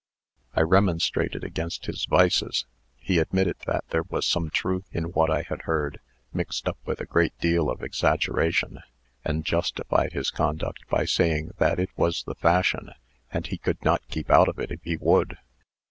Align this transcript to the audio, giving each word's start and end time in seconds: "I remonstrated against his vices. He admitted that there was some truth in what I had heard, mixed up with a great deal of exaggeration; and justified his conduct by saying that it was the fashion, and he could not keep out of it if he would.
"I 0.55 0.61
remonstrated 0.61 1.43
against 1.43 1.85
his 1.85 2.05
vices. 2.05 2.65
He 2.97 3.19
admitted 3.19 3.57
that 3.67 3.87
there 3.89 4.01
was 4.01 4.25
some 4.25 4.49
truth 4.49 4.87
in 4.91 5.11
what 5.11 5.29
I 5.29 5.43
had 5.43 5.61
heard, 5.69 5.99
mixed 6.33 6.67
up 6.67 6.79
with 6.85 6.99
a 7.01 7.05
great 7.05 7.37
deal 7.37 7.69
of 7.69 7.83
exaggeration; 7.83 8.79
and 9.23 9.45
justified 9.45 10.13
his 10.13 10.31
conduct 10.31 10.87
by 10.89 11.05
saying 11.05 11.51
that 11.59 11.79
it 11.79 11.91
was 11.95 12.23
the 12.23 12.33
fashion, 12.33 12.93
and 13.31 13.45
he 13.45 13.59
could 13.59 13.85
not 13.85 14.01
keep 14.07 14.31
out 14.31 14.47
of 14.47 14.57
it 14.57 14.71
if 14.71 14.81
he 14.81 14.97
would. 14.97 15.37